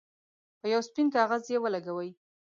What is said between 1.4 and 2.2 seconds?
یې ولګوئ.